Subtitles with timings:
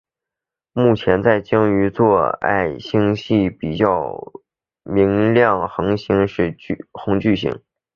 [0.73, 4.33] 而目前在鲸鱼座矮星系里较
[4.83, 6.57] 明亮恒星都是
[6.91, 7.61] 红巨星。